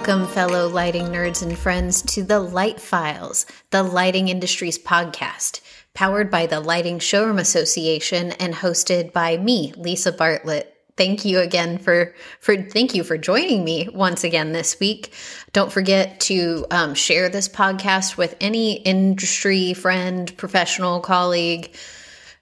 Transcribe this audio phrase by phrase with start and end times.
[0.00, 5.60] Welcome, fellow lighting nerds and friends, to the Light Files, the lighting industry's podcast,
[5.92, 10.74] powered by the Lighting Showroom Association and hosted by me, Lisa Bartlett.
[10.96, 15.12] Thank you again for for thank you for joining me once again this week.
[15.52, 21.76] Don't forget to um, share this podcast with any industry friend, professional colleague,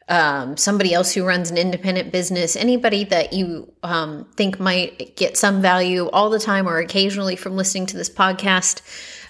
[0.09, 5.37] um, somebody else who runs an independent business, anybody that you um, think might get
[5.37, 8.81] some value all the time or occasionally from listening to this podcast.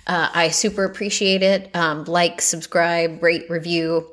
[0.06, 1.74] Uh, I super appreciate it.
[1.74, 4.08] Um, like, subscribe, rate, review,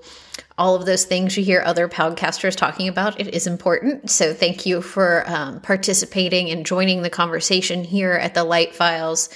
[0.58, 3.20] all of those things you hear other podcasters talking about.
[3.20, 4.10] It is important.
[4.10, 9.30] So, thank you for um, participating and joining the conversation here at the Light Files.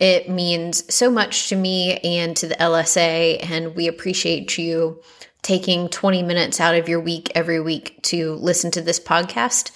[0.00, 5.00] It means so much to me and to the LSA, and we appreciate you
[5.42, 9.70] taking 20 minutes out of your week every week to listen to this podcast.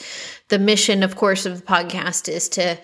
[0.48, 2.78] The mission, of course, of the podcast is to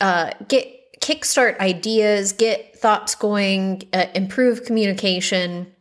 [0.00, 0.66] uh, get
[1.00, 5.72] kickstart ideas, get thoughts going, uh, improve communication.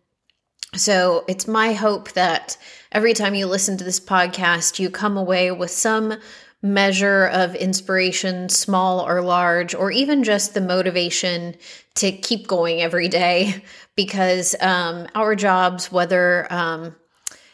[0.75, 2.57] So it's my hope that
[2.91, 6.17] every time you listen to this podcast, you come away with some
[6.61, 11.55] measure of inspiration, small or large, or even just the motivation
[11.95, 13.63] to keep going every day
[13.95, 16.95] because um, our jobs, whether um,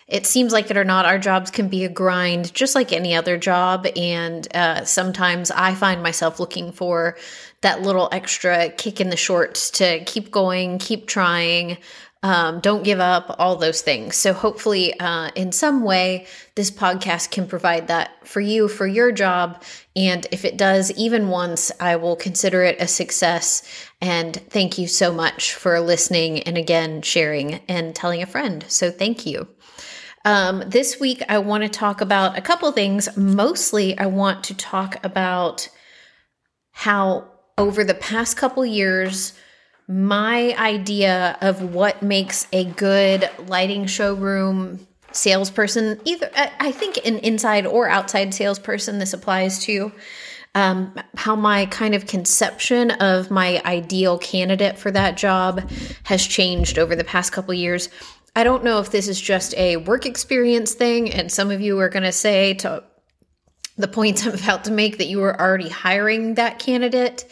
[0.08, 3.14] it seems like it or not, our jobs can be a grind just like any
[3.14, 3.86] other job.
[3.98, 7.18] And uh, sometimes I find myself looking for
[7.62, 11.78] that little extra kick in the shorts to keep going, keep trying.
[12.23, 14.16] Um, don't give up, all those things.
[14.16, 19.12] So, hopefully, uh, in some way, this podcast can provide that for you, for your
[19.12, 19.64] job.
[19.96, 23.62] And if it does, even once, I will consider it a success.
[24.02, 28.66] And thank you so much for listening and again, sharing and telling a friend.
[28.68, 29.48] So, thank you.
[30.26, 33.16] Um, this week, I want to talk about a couple things.
[33.16, 35.70] Mostly, I want to talk about
[36.72, 39.34] how over the past couple years,
[39.87, 47.65] my idea of what makes a good lighting showroom salesperson, either I think an inside
[47.65, 49.92] or outside salesperson, this applies to.
[50.55, 55.70] Um, how my kind of conception of my ideal candidate for that job
[56.04, 57.89] has changed over the past couple years.
[58.36, 61.77] I don't know if this is just a work experience thing, and some of you
[61.80, 62.83] are going to say to
[63.77, 67.25] the points I'm about to make that you were already hiring that candidate.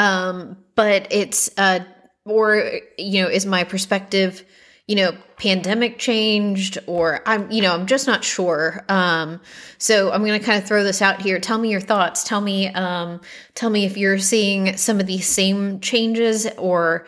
[0.00, 1.80] Um, but it's uh,
[2.24, 4.42] or you know, is my perspective,
[4.86, 8.82] you know, pandemic changed, or I'm, you know, I'm just not sure.
[8.88, 9.42] Um,
[9.76, 11.38] so I'm going to kind of throw this out here.
[11.38, 12.24] Tell me your thoughts.
[12.24, 13.20] Tell me, um,
[13.54, 17.06] tell me if you're seeing some of these same changes or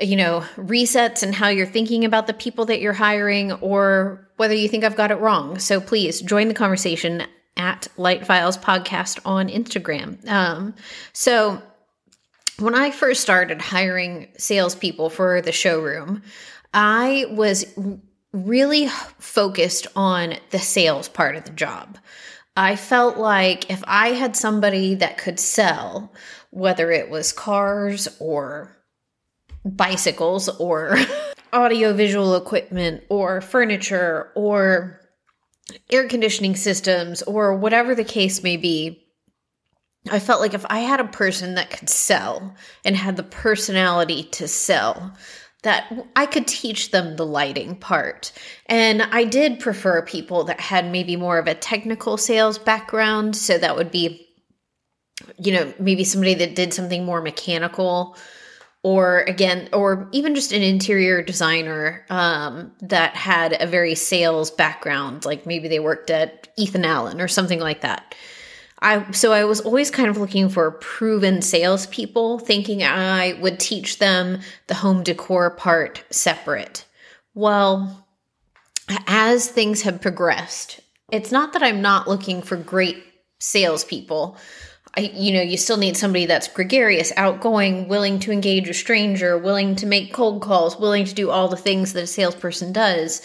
[0.00, 4.52] you know, resets and how you're thinking about the people that you're hiring or whether
[4.52, 5.58] you think I've got it wrong.
[5.58, 7.22] So please join the conversation
[7.60, 10.26] at Light Files Podcast on Instagram.
[10.26, 10.74] Um,
[11.12, 11.60] so
[12.58, 16.22] when I first started hiring salespeople for the showroom,
[16.72, 17.66] I was
[18.32, 18.88] really
[19.18, 21.98] focused on the sales part of the job.
[22.56, 26.12] I felt like if I had somebody that could sell,
[26.50, 28.74] whether it was cars or
[29.64, 30.96] bicycles or
[31.52, 34.99] audiovisual equipment or furniture or
[35.90, 39.06] air conditioning systems or whatever the case may be,
[40.10, 42.54] I felt like if I had a person that could sell
[42.84, 45.14] and had the personality to sell,
[45.62, 48.32] that I could teach them the lighting part.
[48.66, 53.36] And I did prefer people that had maybe more of a technical sales background.
[53.36, 54.26] So that would be,
[55.38, 58.16] you know, maybe somebody that did something more mechanical
[58.82, 65.24] or again or even just an interior designer um, that had a very sales background
[65.24, 68.14] like maybe they worked at ethan allen or something like that.
[68.82, 73.98] I so i was always kind of looking for proven salespeople thinking i would teach
[73.98, 76.86] them the home decor part separate.
[77.34, 78.06] Well
[79.06, 80.80] as things have progressed
[81.12, 83.04] it's not that i'm not looking for great
[83.38, 84.36] salespeople
[84.96, 89.38] I, you know, you still need somebody that's gregarious, outgoing, willing to engage a stranger,
[89.38, 93.22] willing to make cold calls, willing to do all the things that a salesperson does.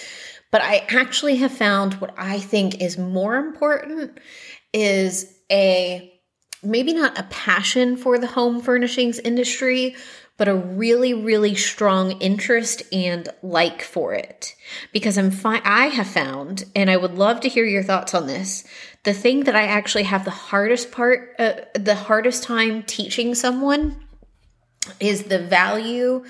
[0.52, 4.20] But I actually have found what I think is more important
[4.74, 6.12] is a
[6.64, 9.96] maybe not a passion for the home furnishings industry,
[10.38, 14.56] but a really, really strong interest and like for it.
[14.92, 18.28] Because I'm fi- I have found, and I would love to hear your thoughts on
[18.28, 18.66] this,
[19.04, 24.04] the thing that I actually have the hardest part, uh, the hardest time teaching someone
[25.00, 26.24] is the value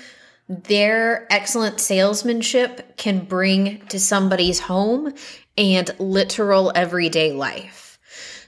[0.48, 5.12] their excellent salesmanship can bring to somebody's home
[5.58, 7.98] and literal everyday life.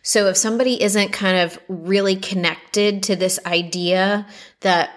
[0.02, 4.26] So if somebody isn't kind of really connected to this idea
[4.60, 4.90] that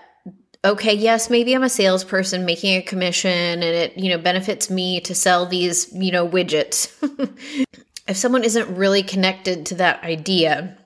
[0.63, 4.99] okay, yes, maybe I'm a salesperson making a commission and it, you know, benefits me
[5.01, 6.91] to sell these, you know, widgets.
[8.07, 10.77] if someone isn't really connected to that idea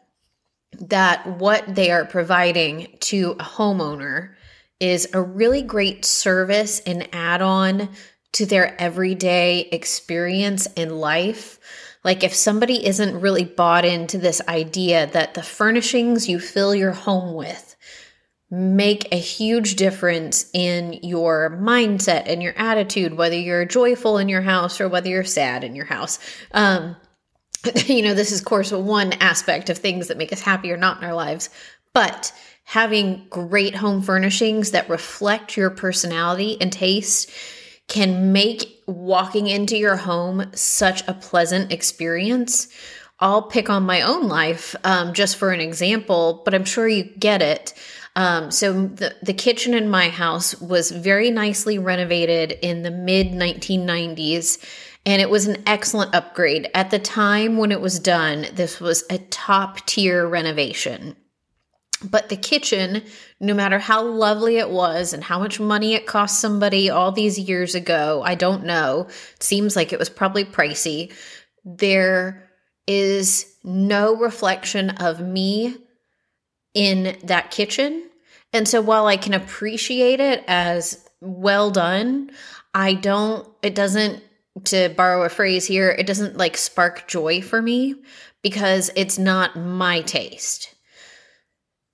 [0.80, 4.34] that what they are providing to a homeowner
[4.80, 7.90] is a really great service and add on
[8.34, 11.60] to their everyday experience in life.
[12.04, 16.92] Like, if somebody isn't really bought into this idea that the furnishings you fill your
[16.92, 17.75] home with
[18.52, 24.42] make a huge difference in your mindset and your attitude, whether you're joyful in your
[24.42, 26.20] house or whether you're sad in your house.
[26.52, 26.96] Um,
[27.88, 30.78] you know, this is, of course, one aspect of things that make us happy or
[30.78, 31.50] not in our lives.
[31.94, 32.34] But
[32.66, 37.32] having great home furnishings that reflect your personality and taste
[37.88, 42.68] can make walking into your home such a pleasant experience.
[43.20, 47.04] I'll pick on my own life um, just for an example, but I'm sure you
[47.04, 47.74] get it.
[48.16, 53.32] Um, so the, the kitchen in my house was very nicely renovated in the mid
[53.32, 54.64] 1990s
[55.06, 56.70] and it was an excellent upgrade.
[56.74, 61.16] At the time when it was done, this was a top tier renovation.
[62.04, 63.04] But the kitchen,
[63.40, 67.40] no matter how lovely it was and how much money it cost somebody all these
[67.40, 69.08] years ago, I don't know.
[69.40, 71.14] Seems like it was probably pricey.
[71.64, 72.50] There
[72.88, 75.78] is no reflection of me
[76.76, 78.08] in that kitchen.
[78.54, 82.30] And so while I can appreciate it as well done,
[82.76, 84.22] I don't, it doesn't,
[84.66, 87.96] to borrow a phrase here, it doesn't like spark joy for me
[88.44, 90.75] because it's not my taste.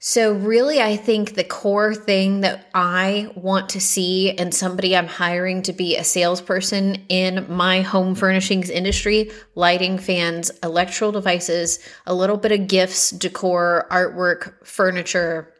[0.03, 5.05] So, really, I think the core thing that I want to see in somebody I'm
[5.05, 11.77] hiring to be a salesperson in my home furnishings industry lighting, fans, electrical devices,
[12.07, 15.53] a little bit of gifts, decor, artwork, furniture.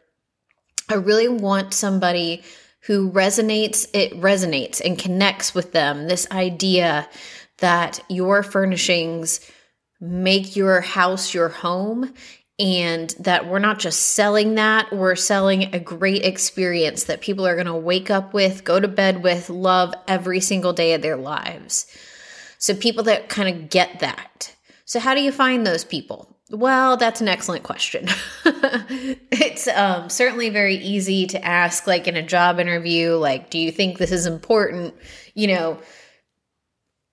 [0.88, 2.42] I really want somebody
[2.80, 6.08] who resonates, it resonates and connects with them.
[6.08, 7.08] This idea
[7.58, 9.38] that your furnishings
[10.00, 12.12] make your house your home
[12.58, 17.54] and that we're not just selling that, we're selling a great experience that people are
[17.54, 21.16] going to wake up with, go to bed with, love every single day of their
[21.16, 21.86] lives.
[22.58, 24.54] So, people that kind of get that.
[24.84, 26.36] So, how do you find those people?
[26.50, 28.06] Well, that's an excellent question.
[28.44, 33.72] it's um, certainly very easy to ask, like in a job interview, like, do you
[33.72, 34.94] think this is important?
[35.34, 35.80] You know,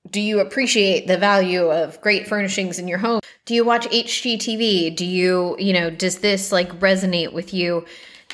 [0.10, 3.20] do you appreciate the value of great furnishings in your home?
[3.46, 4.96] Do you watch HGTV?
[4.96, 7.86] Do you, you know, does this like resonate with you?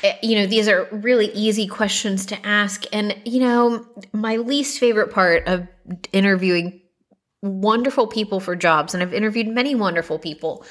[0.04, 2.84] Eh, you know, these are really easy questions to ask.
[2.94, 5.68] And, you know, my least favorite part of
[6.12, 6.82] interviewing
[7.42, 10.66] wonderful people for jobs, and I've interviewed many wonderful people,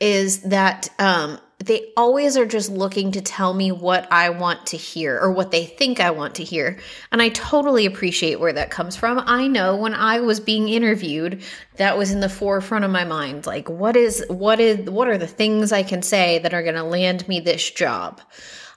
[0.00, 4.76] is that um, they always are just looking to tell me what I want to
[4.76, 6.78] hear or what they think I want to hear.
[7.10, 9.20] And I totally appreciate where that comes from.
[9.26, 11.42] I know when I was being interviewed,
[11.76, 13.44] that was in the forefront of my mind.
[13.44, 16.76] Like what is what is what are the things I can say that are going
[16.76, 18.20] to land me this job?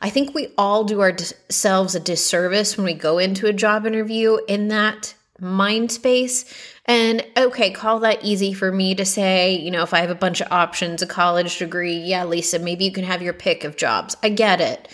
[0.02, 4.40] I think we all do ourselves a disservice when we go into a job interview
[4.48, 6.46] in that mind space
[6.92, 10.16] and okay, call that easy for me to say, you know, if I have a
[10.16, 13.78] bunch of options, a college degree, yeah, Lisa, maybe you can have your pick of
[13.78, 14.18] jobs.
[14.22, 14.90] I get it.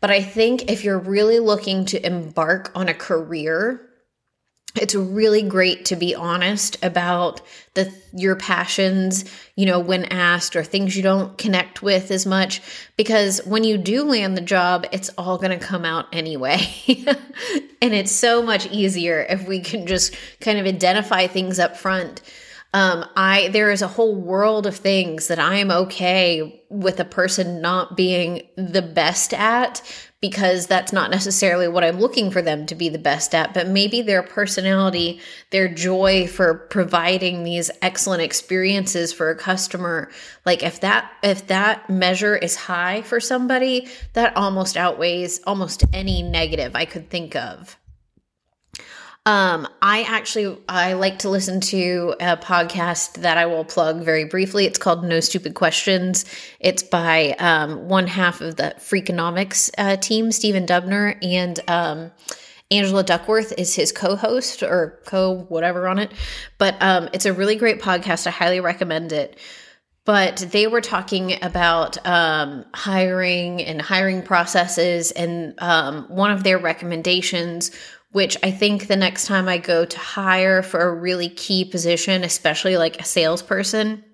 [0.00, 3.85] But I think if you're really looking to embark on a career
[4.76, 7.40] it's really great to be honest about
[7.74, 12.60] the your passions you know when asked or things you don't connect with as much
[12.96, 16.58] because when you do land the job it's all going to come out anyway.
[17.82, 22.22] And it's so much easier if we can just kind of identify things up front.
[22.74, 27.04] Um, I there is a whole world of things that I am okay with a
[27.04, 29.82] person not being the best at
[30.20, 33.68] because that's not necessarily what I'm looking for them to be the best at, but
[33.68, 35.20] maybe their personality,
[35.50, 40.10] their joy for providing these excellent experiences for a customer,
[40.46, 46.22] like if that if that measure is high for somebody, that almost outweighs almost any
[46.22, 47.76] negative I could think of.
[49.26, 54.24] Um, I actually I like to listen to a podcast that I will plug very
[54.24, 54.66] briefly.
[54.66, 56.24] It's called No Stupid Questions.
[56.60, 62.12] It's by um, one half of the Freakonomics uh, team, Stephen Dubner, and um,
[62.70, 66.12] Angela Duckworth is his co-host or co whatever on it.
[66.58, 68.28] But um, it's a really great podcast.
[68.28, 69.36] I highly recommend it
[70.06, 76.58] but they were talking about um, hiring and hiring processes and um, one of their
[76.58, 77.72] recommendations
[78.12, 82.24] which I think the next time I go to hire for a really key position,
[82.24, 84.04] especially like a salesperson,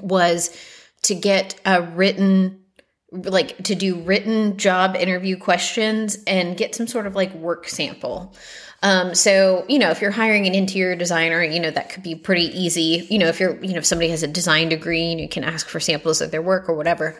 [0.00, 0.56] was
[1.02, 2.64] to get a written
[3.10, 8.34] like to do written job interview questions and get some sort of like work sample.
[8.82, 12.14] Um, so, you know, if you're hiring an interior designer, you know, that could be
[12.14, 13.06] pretty easy.
[13.10, 15.42] You know, if you're, you know, if somebody has a design degree and you can
[15.42, 17.18] ask for samples of their work or whatever.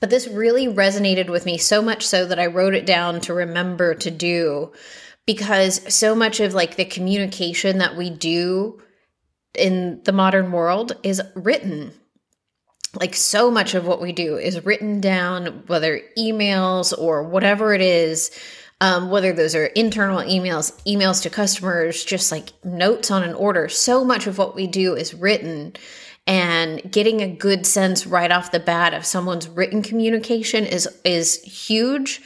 [0.00, 3.34] But this really resonated with me so much so that I wrote it down to
[3.34, 4.72] remember to do
[5.26, 8.80] because so much of like the communication that we do
[9.54, 11.92] in the modern world is written.
[12.94, 17.80] Like so much of what we do is written down whether emails or whatever it
[17.80, 18.30] is
[18.80, 23.68] um, whether those are internal emails emails to customers just like notes on an order.
[23.68, 25.74] So much of what we do is written
[26.26, 31.42] and getting a good sense right off the bat of someone's written communication is is
[31.42, 32.20] huge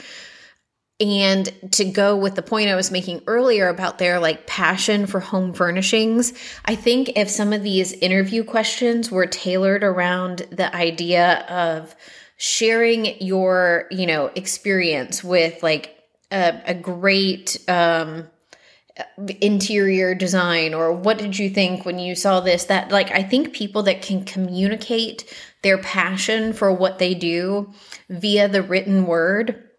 [1.00, 5.19] and to go with the point I was making earlier about their like passion for
[5.19, 6.35] home furnishings,
[6.66, 11.97] I think if some of these interview questions were tailored around the idea of
[12.37, 15.97] sharing your, you know, experience with like
[16.30, 18.28] a, a great um,
[19.40, 23.54] interior design or what did you think when you saw this that like i think
[23.54, 27.73] people that can communicate their passion for what they do
[28.11, 29.70] via the written word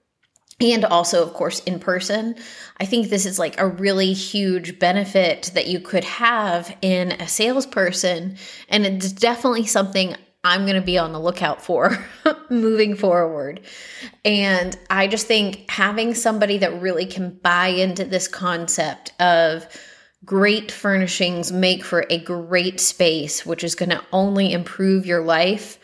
[0.62, 2.36] and also of course in person.
[2.80, 7.27] I think this is like a really huge benefit that you could have in a
[7.27, 8.38] salesperson
[8.70, 12.03] and it's definitely something i'm going to be on the lookout for
[12.50, 13.62] moving forward.
[14.24, 19.68] And i just think having somebody that really can buy into this concept of
[20.24, 25.80] great furnishings make for a great space which is going to only improve your life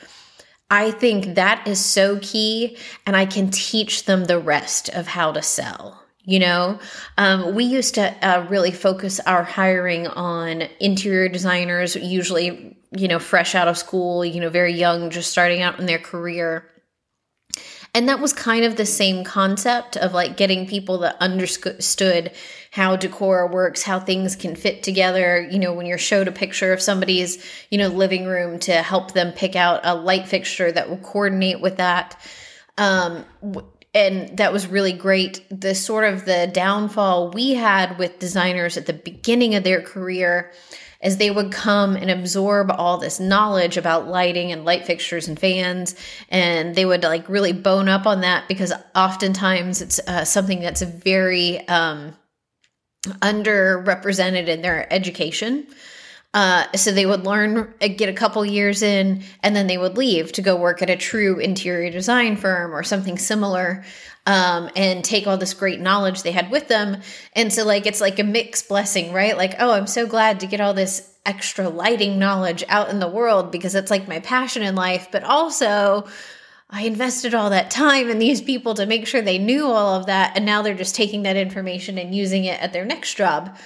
[0.69, 5.31] I think that is so key, and I can teach them the rest of how
[5.31, 6.03] to sell.
[6.23, 6.79] You know,
[7.17, 13.17] um, we used to uh, really focus our hiring on interior designers, usually, you know,
[13.17, 16.69] fresh out of school, you know, very young, just starting out in their career.
[17.97, 22.31] And that was kind of the same concept of like getting people that understood
[22.69, 25.41] how decor works, how things can fit together.
[25.41, 29.13] You know, when you're showed a picture of somebody's, you know, living room to help
[29.13, 32.21] them pick out a light fixture that will coordinate with that.
[32.77, 33.25] Um,
[33.95, 35.43] and that was really great.
[35.49, 40.51] The sort of the downfall we had with designers at the beginning of their career
[41.07, 45.39] as they would come and absorb all this knowledge about lighting and light fixtures and
[45.39, 45.95] fans
[46.27, 50.81] and they would like really bone up on that because oftentimes it's uh, something that's
[50.81, 52.13] very um,
[53.21, 55.65] underrepresented in their education.
[56.33, 59.97] Uh, so they would learn, uh, get a couple years in, and then they would
[59.97, 63.85] leave to go work at a true interior design firm or something similar,
[64.27, 67.01] um, and take all this great knowledge they had with them.
[67.33, 69.37] And so, like, it's like a mixed blessing, right?
[69.37, 73.07] Like, oh, I'm so glad to get all this extra lighting knowledge out in the
[73.07, 76.05] world because it's like my passion in life, but also
[76.69, 80.07] I invested all that time in these people to make sure they knew all of
[80.07, 80.35] that.
[80.35, 83.57] And now they're just taking that information and using it at their next job.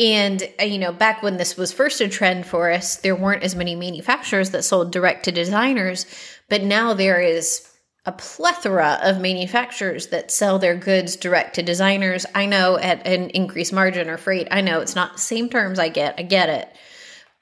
[0.00, 3.44] And, uh, you know, back when this was first a trend for us, there weren't
[3.44, 6.04] as many manufacturers that sold direct to designers.
[6.48, 7.69] But now there is
[8.06, 12.24] a plethora of manufacturers that sell their goods direct to designers.
[12.34, 14.48] I know at an increased margin or freight.
[14.50, 16.14] I know it's not the same terms I get.
[16.18, 16.68] I get it.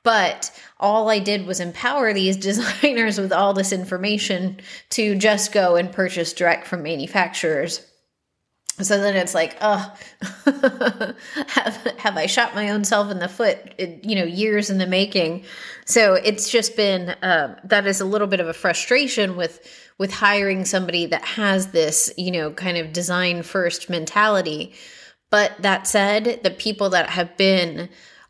[0.02, 0.50] But
[0.80, 4.60] all I did was empower these designers with all this information
[4.90, 7.86] to just go and purchase direct from manufacturers.
[8.80, 9.94] So then it's like, oh,
[11.48, 13.58] have, have I shot my own self in the foot?
[13.78, 15.44] You know, years in the making.
[15.84, 19.66] So it's just been uh, that is a little bit of a frustration with
[19.98, 24.72] with hiring somebody that has this, you know, kind of design first mentality.
[25.30, 27.88] But that said, the people that have been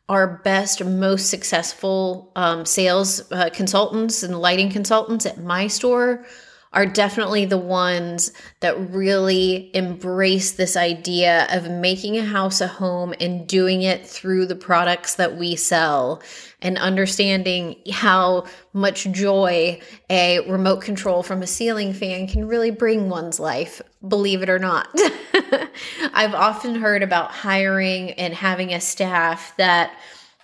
[0.08, 6.24] our best, most successful um, sales uh, consultants and lighting consultants at my store
[6.72, 13.14] are definitely the ones that really embrace this idea of making a house a home
[13.20, 16.22] and doing it through the products that we sell
[16.60, 23.08] and understanding how much joy a remote control from a ceiling fan can really bring
[23.08, 24.88] one's life, believe it or not.
[26.12, 29.92] I've often heard about hiring and having a staff that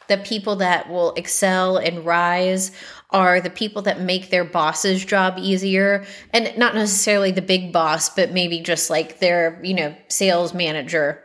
[0.09, 2.73] the people that will excel and rise
[3.14, 6.04] are the people that make their boss's job easier.
[6.33, 11.23] And not necessarily the big boss but maybe just like their you know sales manager.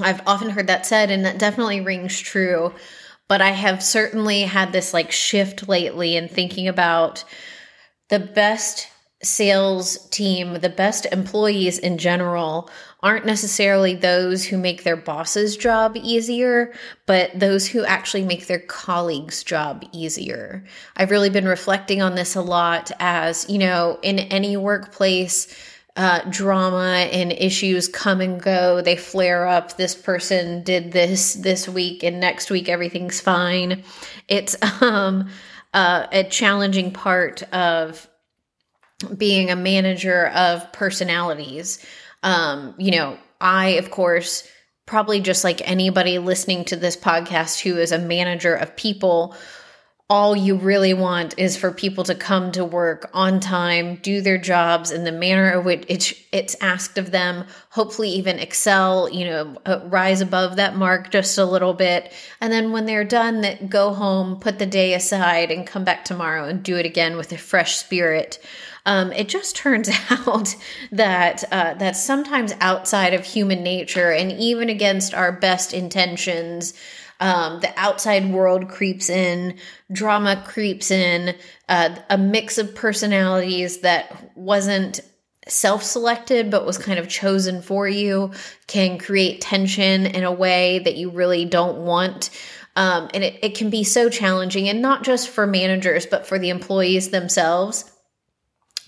[0.00, 2.72] I've often heard that said and that definitely rings true.
[3.28, 7.24] But i have certainly had this like shift lately in thinking about
[8.08, 8.88] the best
[9.22, 12.68] sales team, the best employees in general,
[13.02, 16.72] aren't necessarily those who make their boss's job easier,
[17.06, 20.64] but those who actually make their colleagues' job easier.
[20.96, 25.52] I've really been reflecting on this a lot as, you know, in any workplace,
[25.96, 28.80] uh, drama and issues come and go.
[28.80, 29.76] They flare up.
[29.76, 33.82] This person did this this week, and next week everything's fine.
[34.28, 35.28] It's um,
[35.74, 38.08] uh, a challenging part of
[39.16, 41.84] being a manager of personalities.
[42.22, 44.48] Um, you know, I, of course,
[44.86, 49.34] probably just like anybody listening to this podcast who is a manager of people,
[50.10, 54.36] all you really want is for people to come to work on time, do their
[54.36, 59.24] jobs in the manner of which it's, it's asked of them, hopefully even excel, you
[59.24, 62.12] know, uh, rise above that mark just a little bit.
[62.42, 66.04] And then when they're done, that go home, put the day aside and come back
[66.04, 68.38] tomorrow and do it again with a fresh spirit.
[68.84, 70.54] Um, it just turns out
[70.90, 76.74] that uh, that sometimes outside of human nature and even against our best intentions,
[77.20, 79.56] um, the outside world creeps in,
[79.92, 81.36] drama creeps in,
[81.68, 85.00] uh, a mix of personalities that wasn't
[85.48, 88.32] self selected but was kind of chosen for you
[88.66, 92.30] can create tension in a way that you really don't want.
[92.74, 96.38] Um, and it, it can be so challenging, and not just for managers, but for
[96.38, 97.91] the employees themselves.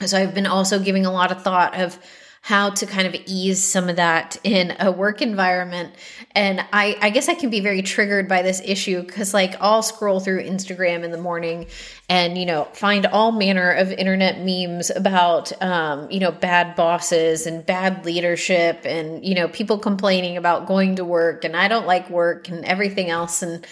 [0.09, 1.99] So I've been also giving a lot of thought of
[2.45, 5.95] how to kind of ease some of that in a work environment.
[6.33, 9.81] And I, I guess I can be very triggered by this issue because, like, I'll
[9.81, 11.69] scroll through Instagram in the morning
[12.11, 17.47] and, you know, find all manner of internet memes about, um, you know, bad bosses
[17.47, 21.87] and bad leadership and, you know, people complaining about going to work and I don't
[21.87, 23.41] like work and everything else.
[23.41, 23.67] And,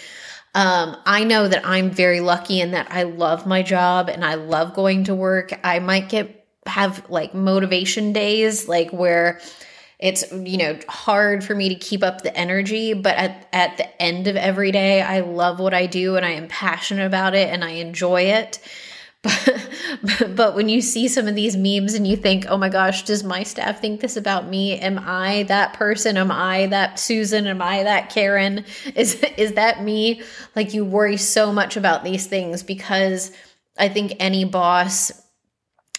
[0.53, 4.35] um, I know that I'm very lucky in that I love my job and I
[4.35, 5.51] love going to work.
[5.63, 9.39] I might get have like motivation days, like where
[10.03, 14.01] it's you know hard for me to keep up the energy but at, at the
[14.01, 17.47] end of every day i love what i do and i am passionate about it
[17.49, 18.59] and i enjoy it
[19.23, 23.03] but, but when you see some of these memes and you think, oh my gosh,
[23.03, 24.77] does my staff think this about me?
[24.79, 26.17] Am I that person?
[26.17, 27.47] Am I that Susan?
[27.47, 28.65] Am I that Karen?
[28.95, 30.21] Is, is that me?
[30.55, 33.31] Like you worry so much about these things because
[33.77, 35.11] I think any boss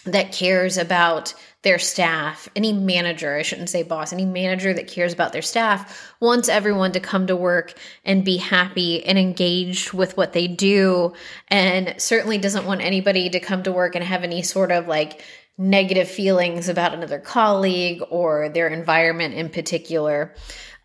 [0.05, 5.13] that cares about their staff, any manager, I shouldn't say boss, any manager that cares
[5.13, 7.73] about their staff wants everyone to come to work
[8.05, 11.13] and be happy and engaged with what they do.
[11.47, 15.23] And certainly doesn't want anybody to come to work and have any sort of like
[15.57, 20.35] negative feelings about another colleague or their environment in particular.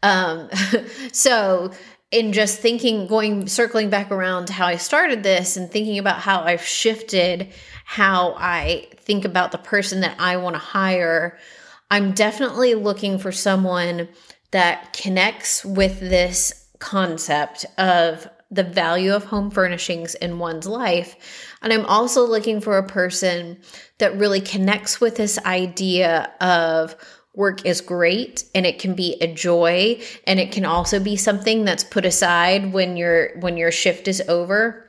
[0.03, 0.49] Um,
[1.13, 1.73] so,
[2.11, 6.41] in just thinking, going, circling back around how I started this and thinking about how
[6.43, 7.53] I've shifted
[7.85, 11.39] how I think about the person that I want to hire,
[11.91, 14.09] I'm definitely looking for someone
[14.53, 21.17] that connects with this concept of the value of home furnishings in one's life.
[21.63, 23.59] And I'm also looking for a person
[23.99, 26.97] that really connects with this idea of
[27.41, 31.65] work is great and it can be a joy and it can also be something
[31.65, 34.87] that's put aside when your when your shift is over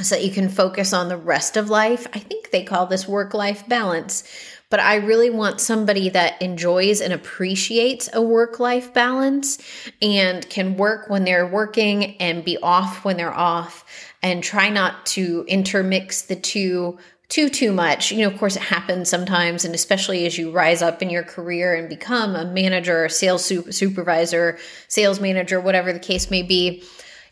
[0.00, 2.06] so that you can focus on the rest of life.
[2.14, 4.24] I think they call this work life balance.
[4.70, 9.58] But I really want somebody that enjoys and appreciates a work life balance
[10.00, 13.84] and can work when they're working and be off when they're off
[14.22, 16.98] and try not to intermix the two
[17.30, 18.12] too too much.
[18.12, 21.22] You know, of course it happens sometimes and especially as you rise up in your
[21.22, 26.82] career and become a manager, sales supervisor, sales manager, whatever the case may be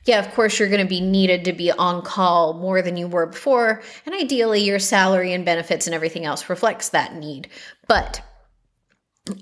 [0.09, 3.07] yeah, of course, you're going to be needed to be on call more than you
[3.07, 3.83] were before.
[4.07, 7.49] And ideally, your salary and benefits and everything else reflects that need.
[7.87, 8.23] But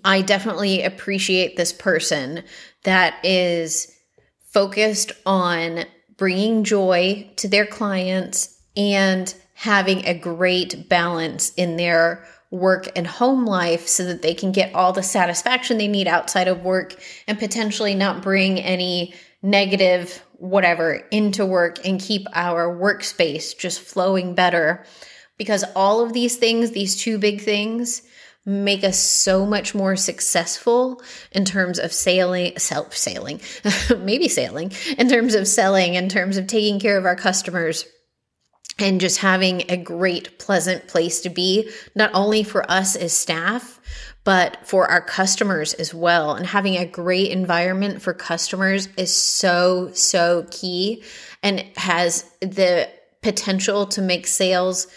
[0.05, 2.42] I definitely appreciate this person
[2.83, 3.92] that is
[4.51, 5.85] focused on
[6.16, 13.47] bringing joy to their clients and having a great balance in their work and home
[13.47, 16.95] life so that they can get all the satisfaction they need outside of work
[17.27, 24.35] and potentially not bring any negative whatever into work and keep our workspace just flowing
[24.35, 24.85] better.
[25.38, 28.03] Because all of these things these two big things
[28.45, 33.40] make us so much more successful in terms of sailing self sailing
[33.99, 37.87] maybe sailing in terms of selling in terms of taking care of our customers
[38.78, 43.80] and just having a great pleasant place to be not only for us as staff
[44.26, 46.34] but for our customers as well.
[46.34, 51.04] And having a great environment for customers is so, so key
[51.44, 52.90] and has the
[53.22, 54.88] potential to make sales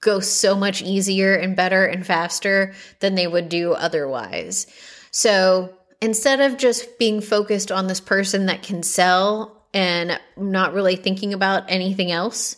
[0.00, 4.66] go so much easier and better and faster than they would do otherwise.
[5.10, 10.96] So instead of just being focused on this person that can sell and not really
[10.96, 12.56] thinking about anything else,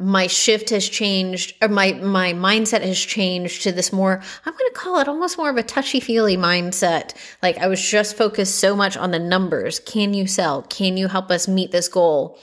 [0.00, 4.70] my shift has changed or my my mindset has changed to this more i'm going
[4.72, 8.58] to call it almost more of a touchy feely mindset like i was just focused
[8.58, 12.38] so much on the numbers can you sell can you help us meet this goal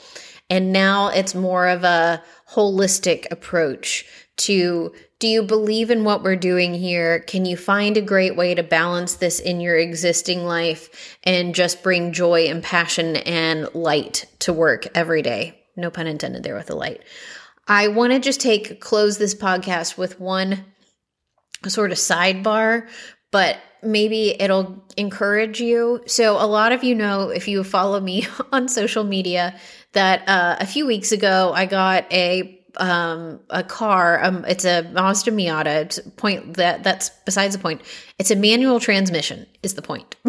[0.48, 6.36] and now it's more of a holistic approach to do you believe in what we're
[6.36, 7.18] doing here?
[7.18, 11.82] Can you find a great way to balance this in your existing life and just
[11.82, 15.60] bring joy and passion and light to work every day?
[15.74, 17.02] No pun intended there with the light.
[17.68, 20.64] I want to just take close this podcast with one
[21.66, 22.88] sort of sidebar,
[23.30, 26.02] but maybe it'll encourage you.
[26.06, 29.54] So, a lot of you know if you follow me on social media
[29.92, 34.22] that uh, a few weeks ago I got a um, a car.
[34.22, 35.82] Um, it's a Mazda Miata.
[35.82, 37.82] It's point that that's besides the point.
[38.18, 39.46] It's a manual transmission.
[39.62, 40.16] Is the point.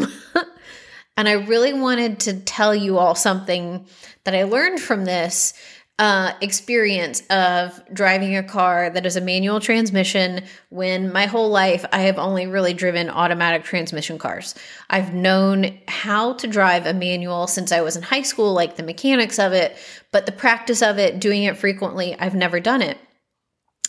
[1.18, 3.86] and I really wanted to tell you all something
[4.24, 5.54] that I learned from this
[6.00, 11.86] uh, experience of driving a car that is a manual transmission when my whole life
[11.92, 14.56] I have only really driven automatic transmission cars.
[14.90, 18.84] I've known how to drive a manual since I was in high school, like the
[18.84, 19.78] mechanics of it,
[20.14, 22.98] but the practice of it, doing it frequently, I've never done it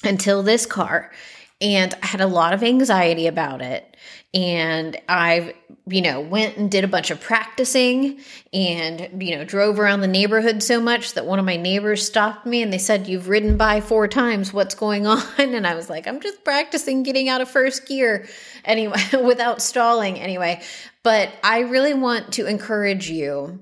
[0.02, 1.12] until this car.
[1.60, 3.90] And I had a lot of anxiety about it
[4.32, 5.52] and I've,
[5.86, 8.20] you know, went and did a bunch of practicing
[8.52, 12.46] and, you know, drove around the neighborhood so much that one of my neighbors stopped
[12.46, 14.52] me and they said, You've ridden by four times.
[14.52, 15.22] What's going on?
[15.38, 18.28] And I was like, I'm just practicing getting out of first gear
[18.64, 20.62] anyway, without stalling anyway.
[21.02, 23.60] But I really want to encourage you.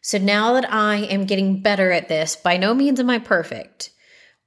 [0.00, 3.90] So now that I am getting better at this, by no means am I perfect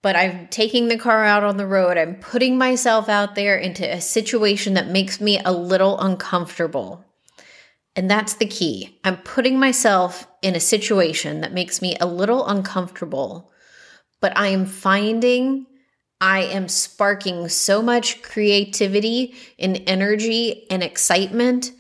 [0.02, 1.98] but I'm taking the car out on the road.
[1.98, 7.06] I'm putting myself out there into a situation that makes me a little uncomfortable.
[7.96, 9.00] And that's the key.
[9.04, 13.52] I'm putting myself in a situation that makes me a little uncomfortable,
[14.22, 15.68] but I am finding
[16.22, 21.72] I am sparking so much creativity and energy and excitement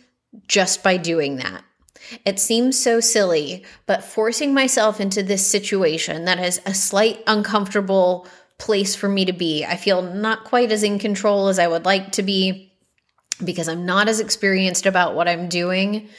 [0.47, 1.63] just by doing that.
[2.25, 8.27] It seems so silly, but forcing myself into this situation that is a slight uncomfortable
[8.57, 9.65] place for me to be.
[9.65, 12.71] I feel not quite as in control as I would like to be
[13.43, 16.09] because I'm not as experienced about what I'm doing.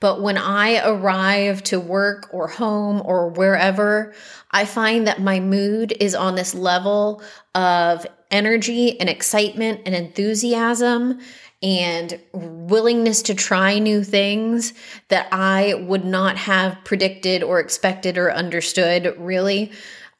[0.00, 4.12] But when I arrive to work or home or wherever,
[4.50, 7.22] I find that my mood is on this level
[7.54, 11.20] of energy and excitement and enthusiasm
[11.62, 14.74] and willingness to try new things
[15.08, 19.72] that I would not have predicted or expected or understood, really.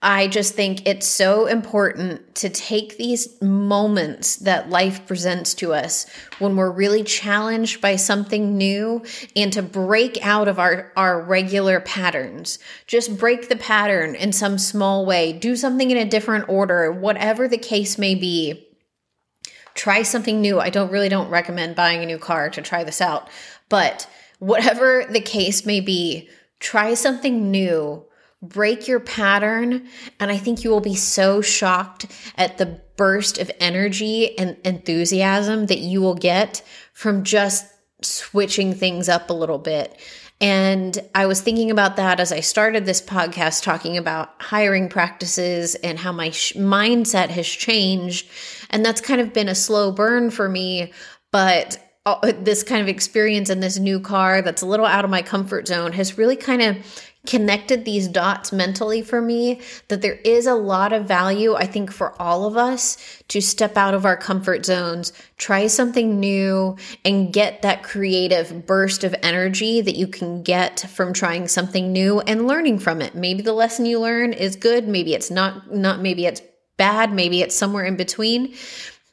[0.05, 6.07] I just think it's so important to take these moments that life presents to us
[6.40, 9.05] when we're really challenged by something new
[9.37, 12.59] and to break out of our, our regular patterns.
[12.88, 17.46] Just break the pattern in some small way, do something in a different order, whatever
[17.46, 18.66] the case may be
[19.82, 20.60] try something new.
[20.60, 23.28] I don't really don't recommend buying a new car to try this out,
[23.68, 26.28] but whatever the case may be,
[26.60, 28.04] try something new.
[28.40, 29.88] Break your pattern,
[30.20, 32.06] and I think you will be so shocked
[32.38, 37.66] at the burst of energy and enthusiasm that you will get from just
[38.02, 39.98] switching things up a little bit.
[40.42, 45.76] And I was thinking about that as I started this podcast, talking about hiring practices
[45.76, 48.28] and how my sh- mindset has changed.
[48.68, 50.92] And that's kind of been a slow burn for me.
[51.31, 55.11] But uh, this kind of experience in this new car that's a little out of
[55.12, 56.76] my comfort zone has really kind of
[57.26, 61.92] connected these dots mentally for me that there is a lot of value, I think,
[61.92, 67.32] for all of us to step out of our comfort zones, try something new, and
[67.32, 72.48] get that creative burst of energy that you can get from trying something new and
[72.48, 73.14] learning from it.
[73.14, 76.42] Maybe the lesson you learn is good, maybe it's not, not maybe it's
[76.76, 78.54] bad, maybe it's somewhere in between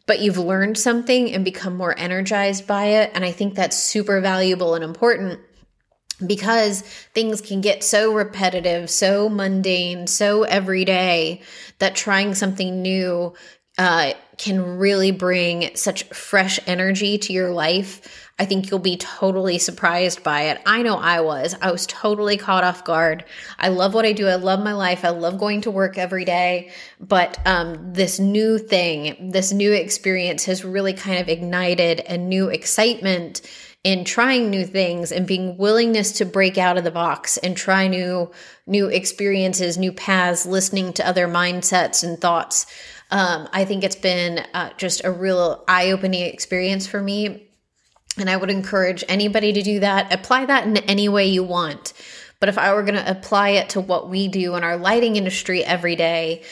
[0.07, 3.11] but you've learned something and become more energized by it.
[3.13, 5.39] And I think that's super valuable and important
[6.25, 6.81] because
[7.13, 11.41] things can get so repetitive, so mundane, so everyday
[11.79, 13.33] that trying something new
[13.77, 18.25] uh, can really bring such fresh energy to your life.
[18.37, 20.61] I think you'll be totally surprised by it.
[20.65, 21.55] I know I was.
[21.61, 23.25] I was totally caught off guard.
[23.57, 24.27] I love what I do.
[24.27, 25.03] I love my life.
[25.03, 26.71] I love going to work every day.
[26.99, 32.47] But um, this new thing, this new experience has really kind of ignited a new
[32.49, 33.41] excitement
[33.83, 37.87] in trying new things and being willingness to break out of the box and try
[37.87, 38.29] new
[38.67, 42.65] new experiences, new paths, listening to other mindsets and thoughts.
[43.11, 47.47] Um, I think it's been uh, just a real eye opening experience for me.
[48.17, 50.13] And I would encourage anybody to do that.
[50.13, 51.93] Apply that in any way you want.
[52.39, 55.15] But if I were going to apply it to what we do in our lighting
[55.15, 56.43] industry every day,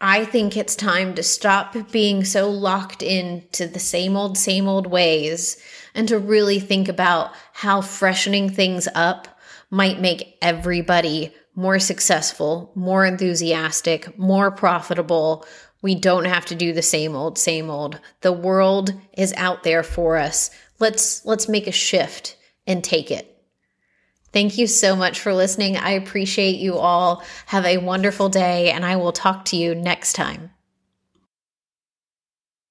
[0.00, 4.86] I think it's time to stop being so locked into the same old, same old
[4.86, 5.56] ways
[5.96, 9.26] and to really think about how freshening things up
[9.70, 15.44] might make everybody more successful, more enthusiastic, more profitable.
[15.82, 17.98] We don't have to do the same old, same old.
[18.20, 20.50] The world is out there for us.
[20.78, 23.32] Let's let's make a shift and take it.
[24.32, 25.78] Thank you so much for listening.
[25.78, 27.22] I appreciate you all.
[27.46, 30.50] Have a wonderful day, and I will talk to you next time.